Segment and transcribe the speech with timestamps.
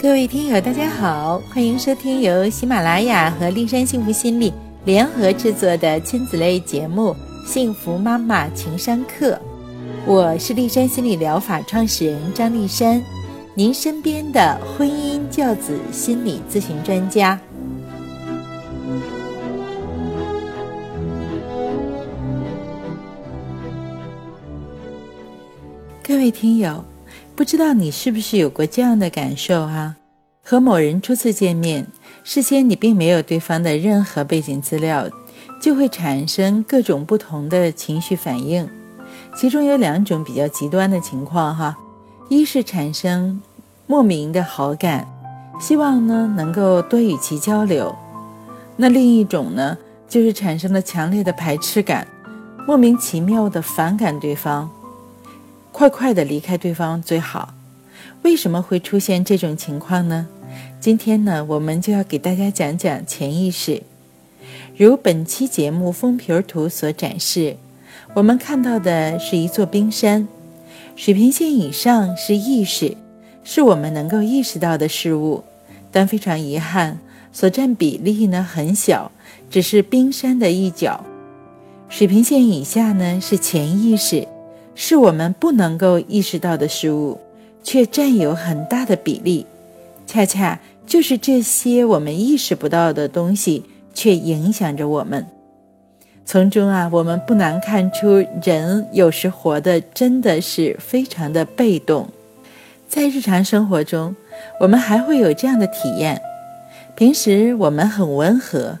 [0.00, 4.52] 各位听友，大家好，欢迎收听由喜马拉雅和丽山幸福心理
[4.86, 7.14] 联合制作的亲子类节目
[7.46, 9.32] 《幸福妈妈情商课》。
[10.06, 13.02] 我是丽山心理疗法创始人张丽山，
[13.54, 17.38] 您身边的婚姻教子心理咨询专家。
[26.20, 26.84] 各位听友。
[27.34, 29.96] 不知道你是不是有过这样的感受啊？
[30.44, 31.86] 和某人初次见面，
[32.24, 35.08] 事先你并没有对方的任何背景资料，
[35.62, 38.68] 就会产生各种不同的情绪反应。
[39.34, 41.78] 其中有两种比较极端的情况哈，
[42.28, 43.40] 一是产生
[43.86, 45.08] 莫名的好感，
[45.58, 47.90] 希望呢能够多与其交流；
[48.76, 52.06] 那另一种呢，就是产生了强烈的排斥感，
[52.68, 54.70] 莫名其妙的反感对方。
[55.80, 57.54] 快快的离开对方最好。
[58.20, 60.28] 为什么会出现这种情况呢？
[60.78, 63.82] 今天呢，我们就要给大家讲讲潜意识。
[64.76, 67.56] 如本期节目封皮图所展示，
[68.12, 70.28] 我们看到的是一座冰山，
[70.96, 72.94] 水平线以上是意识，
[73.42, 75.42] 是我们能够意识到的事物。
[75.90, 76.98] 但非常遗憾，
[77.32, 79.10] 所占比例呢很小，
[79.48, 81.02] 只是冰山的一角。
[81.88, 84.28] 水平线以下呢是潜意识。
[84.74, 87.18] 是我们不能够意识到的事物，
[87.62, 89.46] 却占有很大的比例。
[90.06, 95.26] 恰恰就是这些我们意识不到的东西，却影响着我们。
[96.24, 102.08] 从中啊，我们不难看出，人有时活的真的是非常的被动。
[102.88, 104.14] 在日常生活中，
[104.60, 106.20] 我们还会有这样的体验：
[106.94, 108.78] 平时我们很温和，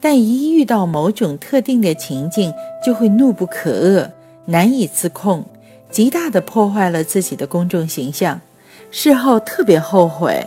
[0.00, 2.52] 但一遇到某种特定的情境，
[2.84, 4.10] 就会怒不可遏。
[4.46, 5.44] 难以自控，
[5.90, 8.40] 极大的破坏了自己的公众形象，
[8.90, 10.46] 事后特别后悔。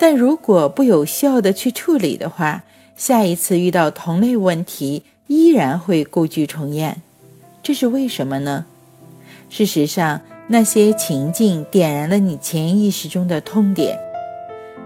[0.00, 2.64] 但如果不有效的去处理的话，
[2.96, 7.00] 下一次遇到同类问题依然会故伎重演。
[7.62, 8.66] 这是为什么呢？
[9.48, 13.98] 事实上，那些情境点燃了你潜意识中的痛点。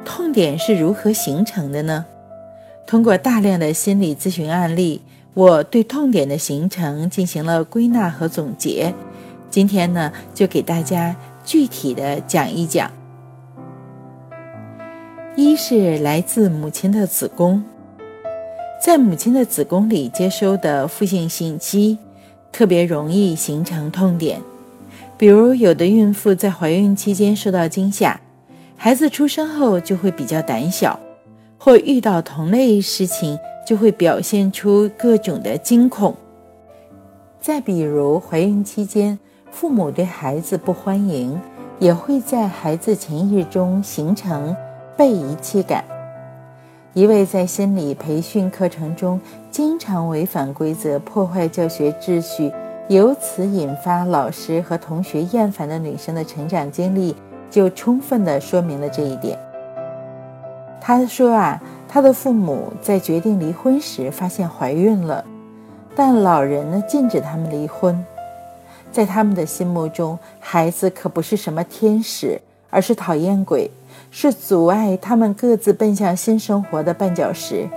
[0.04, 2.04] 痛点是如何形成的呢？
[2.86, 5.00] 通过大量的心理咨询案例。
[5.36, 8.94] 我对痛点的形成进行了归纳和总结，
[9.50, 11.14] 今天呢，就给大家
[11.44, 12.90] 具体的讲一讲。
[15.34, 17.62] 一是来自母亲的子宫，
[18.82, 21.98] 在母亲的子宫里接收的负性信息，
[22.50, 24.40] 特别容易形成痛点。
[25.18, 28.18] 比如，有的孕妇在怀孕期间受到惊吓，
[28.74, 30.98] 孩子出生后就会比较胆小，
[31.58, 33.38] 或遇到同类事情。
[33.66, 36.14] 就会表现出各种的惊恐。
[37.40, 39.18] 再比如，怀孕期间，
[39.50, 41.38] 父母对孩子不欢迎，
[41.80, 44.56] 也会在孩子潜意识中形成
[44.96, 45.84] 被遗弃感。
[46.94, 52.52] 一位在心理培训课程中经常违反规则、破坏教学秩序，
[52.88, 57.16] 由此引发老师和同学厌烦的女生的成长经历，
[57.50, 59.36] 就充分的说明了这一点。
[60.80, 61.60] 他说啊。
[61.88, 65.24] 他的父母在决定离婚时发现怀孕了，
[65.94, 68.04] 但老人呢禁止他们离婚。
[68.92, 73.70] 在他们的心目中，孩子可不是什么天使，而是讨厌鬼，
[74.10, 77.68] 是阻碍他们各自奔向新生活的绊脚石。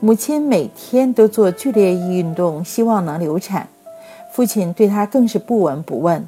[0.00, 3.68] 母亲每天都做剧烈运动，希望能流产。
[4.32, 6.24] 父亲对他更是不闻不问。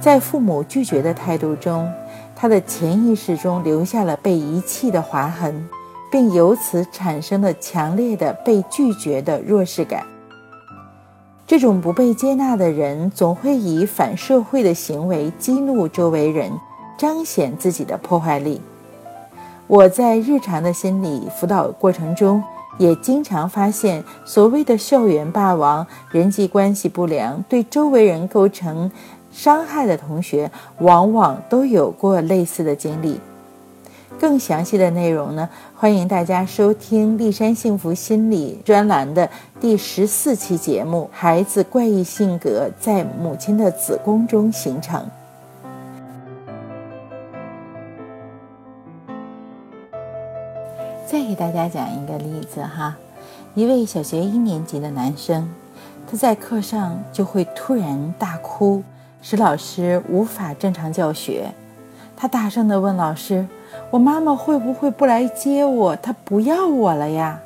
[0.00, 1.92] 在父母拒绝的态度中，
[2.34, 5.68] 他的潜意识中留下了被遗弃的划痕。
[6.14, 10.06] 并由此产生了强烈的被拒绝的弱势感。
[11.44, 16.52] 这种不被接纳的人总会以反社会的行为激怒周围人，
[16.96, 18.60] 彰显自己的破坏力。
[19.66, 22.40] 我在日常的心理辅导过程中，
[22.78, 28.88] 也经常发现，所谓的校园霸王、人际关系不良、对周围人构成
[29.32, 33.18] 伤害的同学，往往都有过类似的经历。
[34.20, 39.28] 更详细的内容呢，欢迎大家收听丽山幸福心理专栏的
[39.60, 45.00] 第十四期节目《孩子怪异性格在母亲的子宫中形成》。
[51.06, 52.96] 再给大家讲一个例子哈，
[53.54, 55.48] 一位小学一年级的男生，
[56.10, 58.82] 他在课上就会突然大哭，
[59.20, 61.52] 使老师无法正常教学。
[62.16, 63.46] 他大声地问老师。
[63.90, 65.96] 我妈妈会不会不来接我？
[65.96, 67.40] 她不要我了呀！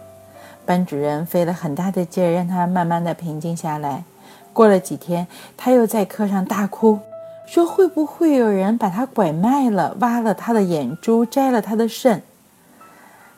[0.64, 4.04] 班主任费了很大的劲儿，让他慢慢的平静下来。
[4.52, 5.26] 过了几天，
[5.56, 6.98] 他又在课上大哭，
[7.46, 12.22] 说会不会有人把他拐卖了，挖了他的眼珠，摘了他的肾？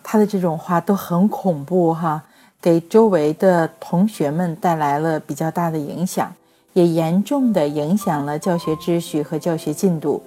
[0.03, 2.23] 他的这种话都很恐怖哈，
[2.61, 6.33] 给周围的同学们带来了比较大的影响，
[6.73, 10.23] 也严重的影响了教学秩序和教学进度。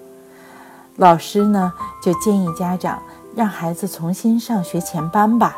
[0.98, 3.02] 老师呢就建议家长
[3.36, 5.58] 让孩子重新上学前班吧，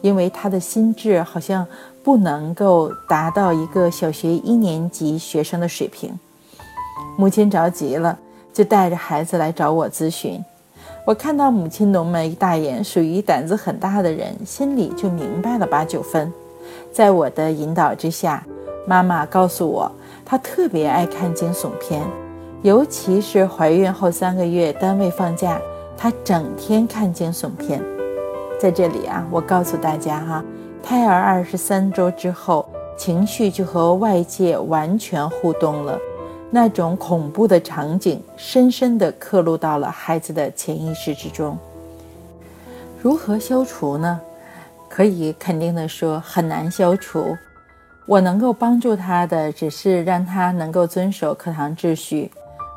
[0.00, 1.66] 因为他的心智好像。
[2.06, 6.16] 不能够达到一个小学一年级学生的水平，
[7.18, 8.16] 母亲着急了，
[8.52, 10.40] 就带着孩子来找我咨询。
[11.04, 16.32] 我看到母亲浓眉大眼，属于胆子很大的人，心里就明白了八九分。
[16.92, 18.46] 在我的引导之下，
[18.86, 19.90] 妈妈告诉我，
[20.24, 22.06] 她特别爱看惊悚片，
[22.66, 25.56] 尤其是怀孕后三个月，单位放假，
[25.96, 27.80] 她整天看惊悚片。
[28.58, 30.44] 在这里啊，我告诉大家哈。
[30.82, 35.96] 胎儿二十三周之后，情绪就和外界完全互动了，
[36.50, 41.56] 那种恐怖的场景深深地刻录到了孩子的潜意识之中。
[43.00, 44.20] 如何消除呢？
[44.88, 47.36] 可以肯定的说，很难消除。
[48.06, 52.32] 我能够帮助他的，只是让他能够遵守课堂秩序，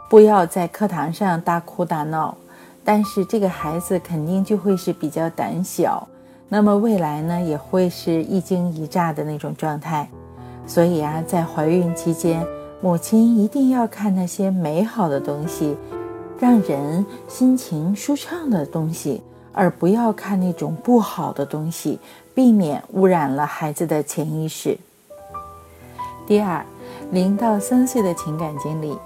[0.10, 2.36] 不要在课堂上大哭大闹。
[2.84, 6.08] 但是这个孩子肯定就会是比较胆小。
[6.48, 10.10] 那么未来呢，也会是一惊一乍的那种状态，
[10.66, 12.44] 所以啊，在怀孕期间，
[12.82, 15.78] 母亲一定要看那些美好的东西，
[16.40, 19.22] 让人心情舒畅的东西，
[19.52, 22.00] 而不要看那种不好的东西，
[22.34, 24.76] 避免污染了孩子的潜意识。
[26.26, 26.66] 第二，
[27.12, 28.98] 零到三岁的情感经历。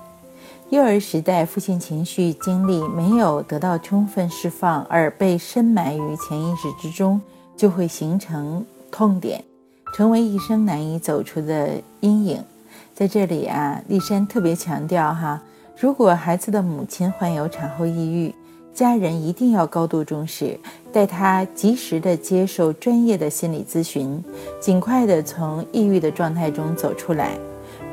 [0.74, 7.22] 幼儿时代，负性情绪经历没有得到充分释放，而被深埋于潜意识之中，
[7.56, 9.44] 就会形成痛点，
[9.94, 12.44] 成为一生难以走出的阴影。
[12.96, 15.40] 在这里啊，丽珊特别强调哈，
[15.80, 18.34] 如果孩子的母亲患有产后抑郁，
[18.74, 20.60] 家人一定要高度重视，
[20.92, 24.24] 带他及时的接受专业的心理咨询，
[24.60, 27.38] 尽快的从抑郁的状态中走出来。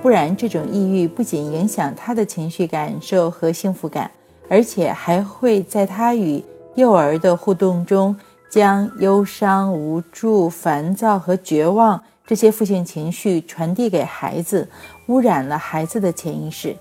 [0.02, 4.10] 不然，这种抑郁不仅影响他的情绪感受和幸福感，
[4.48, 6.42] 而且还会在他与
[6.74, 8.16] 幼儿的互动中，
[8.50, 14.66] 将忧伤、无助、烦躁和绝望这些负性情绪传递给孩子，
[15.08, 16.74] 污染了孩子的潜意识。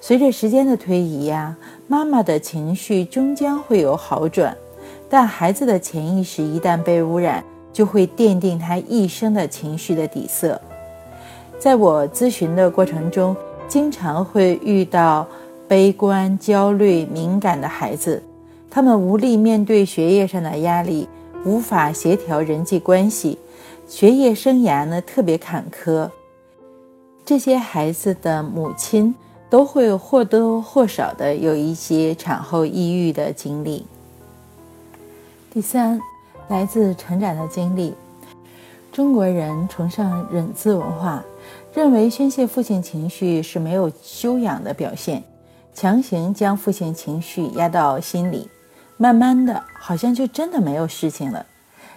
[0.00, 1.54] 随着时间的推移呀，
[1.88, 4.56] 妈妈的情绪终将会有好转，
[5.10, 10.58] 但孩子的潜意识一旦被污染，就会奠定他一生的情绪的底色。
[11.66, 13.34] 在我咨询的过程中，
[13.66, 15.26] 经常会遇到
[15.66, 18.22] 悲观、焦虑、敏感的孩子，
[18.70, 21.08] 他们无力面对学业上的压力，
[21.44, 23.36] 无法协调人际关系，
[23.88, 26.08] 学业生涯呢特别坎坷。
[27.24, 29.12] 这些孩子的母亲
[29.50, 33.84] 都会或多或少的有一些产后抑郁的经历。
[35.50, 36.00] 第三，
[36.46, 37.92] 来自成长的经历，
[38.92, 41.24] 中国人崇尚忍字文化。
[41.76, 45.22] 认为宣泄负性情绪是没有修养的表现，
[45.74, 48.48] 强行将负性情绪压到心里，
[48.96, 51.44] 慢慢的，好像就真的没有事情了。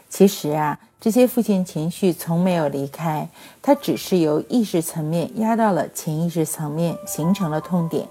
[0.10, 3.30] 其实啊，这些负性情绪从没有离开，
[3.62, 8.06] 它只是由意识层面压到了潜意识层面，形成了痛点。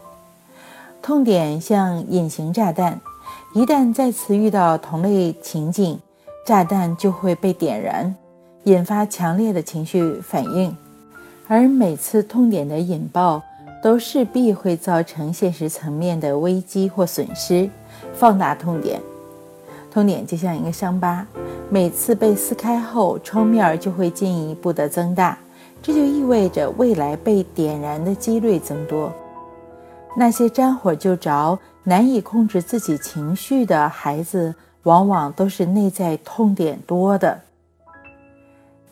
[1.03, 2.99] 痛点像隐形炸弹，
[3.55, 6.01] 一旦再次遇到同类情境，
[6.47, 8.17] 炸弹就会被点燃，
[8.65, 10.75] 引发强烈的情绪反应。
[11.51, 13.43] 而每次痛点的引爆，
[13.83, 17.69] 都势必会造成现实层面的危机或损失，
[18.13, 19.01] 放大痛点。
[19.91, 21.27] 痛点就像一个伤疤，
[21.71, 25.39] 每次被撕开后，创面就会进一步的增大，
[25.83, 29.11] 这就意味着未来被点燃的几率增多。
[30.15, 37.41] 那些沾火就着、难以控制自己情绪的孩子，往往都是内在痛点多的。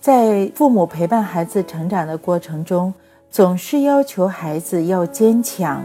[0.07, 2.95] 在父母陪伴孩子成长的过程中，
[3.29, 5.85] 总是要求孩子要坚强，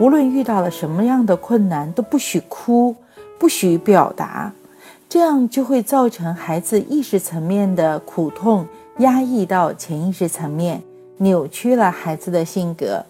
[0.00, 2.96] 无论遇到了什么样的困难都不许哭，
[3.38, 4.52] 不许表达，
[5.08, 8.66] 这样就会造成孩子意识层面的苦痛
[8.98, 10.82] 压抑到潜意识层面，
[11.18, 13.06] 扭曲了孩子的性格。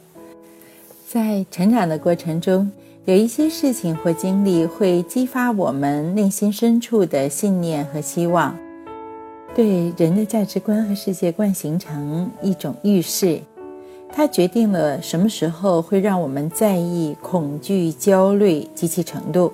[1.08, 2.70] 在成长的过程中，
[3.06, 8.54] 有一些事情或经历会激发我们内心深处的信念和希望。
[9.54, 13.40] 对人的价值观和世界观形成一种预示，
[14.12, 19.52] 它决定了什么时候会让我们在意、恐惧、焦虑及其程度。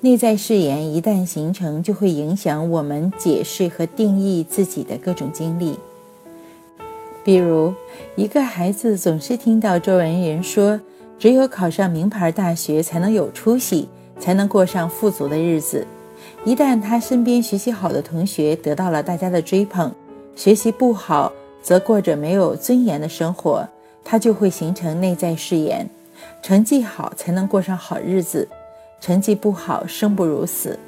[0.00, 5.78] 内在誓言一旦形成，就会影响我们解释和定义自己的各种经历。
[7.24, 7.72] 比如，
[8.16, 10.78] 一个孩子总是听到周围人说，
[11.18, 15.86] 只有考上名牌大学才能有出息，才能过上富足的日子。
[16.44, 19.90] 一旦他身边学习好的同学得到了大家的追捧，
[20.36, 21.32] 学习不好
[21.62, 23.66] 则过着没有尊严的生活，
[24.04, 25.88] 他就会形成内在誓言：
[26.42, 28.48] 成绩好才能过上好日子，
[29.00, 30.78] 成绩不好生不如死。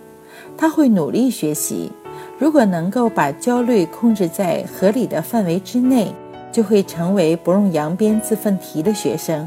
[0.56, 1.90] 他会努力学习，
[2.38, 6.12] 如果能够把焦虑控制在合理的范围之内。
[6.52, 9.46] 就会成为不用扬鞭自奋蹄的学生。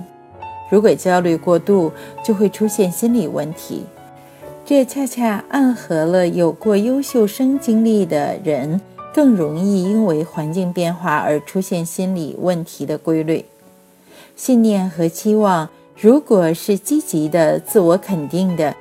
[0.70, 1.92] 如果焦虑过度，
[2.24, 3.84] 就会出现心理问题。
[4.70, 8.80] 这恰恰暗合了有过优秀生经历的人
[9.12, 13.44] 更容易因为环境变化而出现心理问题的规律。
[14.36, 15.68] 信念和期望，
[16.00, 18.76] 如果是积极的、自我肯定的，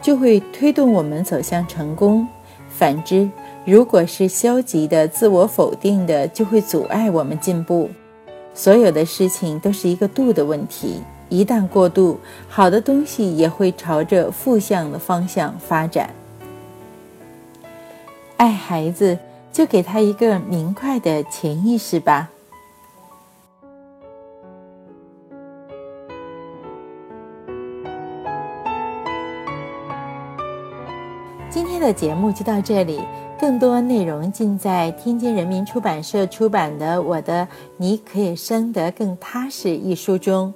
[0.00, 2.24] 就会推动我们走向成功；
[2.68, 3.28] 反之，
[3.64, 7.90] 如果是消极的、自我否定的，就会阻碍我们进步。
[8.54, 11.00] 所有的事情都是一个度的问题，
[11.34, 16.08] 一旦过度，好的东西也会朝着负向的方向发展。
[18.36, 19.18] 爱孩子，
[19.52, 22.30] 就给他一个明快的潜意识吧。
[31.50, 33.00] 今天的节目就到这里。
[33.36, 40.54] 更多内容尽在天津人民出版社出版的《我的你可以生得更踏实》一书中。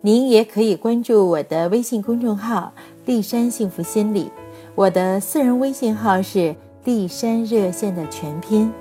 [0.00, 2.72] 您也可以关注我的微信公众号
[3.04, 4.30] “丽山幸福心理”，
[4.76, 8.72] 我的私人微信号是“丽山热线”的全拼。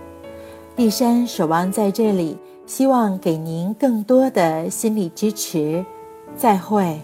[0.76, 5.84] 丽山守望在这里，希望给您更多的心理支持。
[6.36, 7.02] 再会。